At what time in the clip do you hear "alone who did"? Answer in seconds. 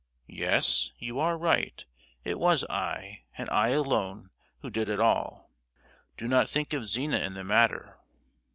3.69-4.89